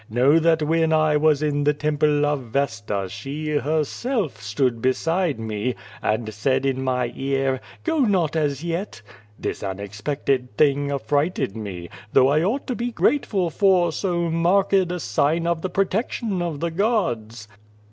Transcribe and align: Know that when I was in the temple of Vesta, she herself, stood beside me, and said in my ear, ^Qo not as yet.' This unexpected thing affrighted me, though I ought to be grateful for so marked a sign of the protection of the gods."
Know 0.09 0.39
that 0.39 0.63
when 0.63 0.91
I 0.93 1.15
was 1.15 1.43
in 1.43 1.63
the 1.63 1.75
temple 1.75 2.25
of 2.25 2.45
Vesta, 2.45 3.05
she 3.07 3.57
herself, 3.59 4.41
stood 4.41 4.81
beside 4.81 5.39
me, 5.39 5.75
and 6.01 6.33
said 6.33 6.65
in 6.65 6.83
my 6.83 7.13
ear, 7.15 7.61
^Qo 7.85 8.09
not 8.09 8.35
as 8.35 8.63
yet.' 8.63 9.03
This 9.37 9.61
unexpected 9.61 10.57
thing 10.57 10.89
affrighted 10.91 11.55
me, 11.55 11.87
though 12.13 12.29
I 12.29 12.41
ought 12.41 12.65
to 12.65 12.75
be 12.75 12.89
grateful 12.91 13.51
for 13.51 13.91
so 13.91 14.31
marked 14.31 14.73
a 14.73 14.99
sign 14.99 15.45
of 15.45 15.61
the 15.61 15.69
protection 15.69 16.41
of 16.41 16.61
the 16.61 16.71
gods." 16.71 17.47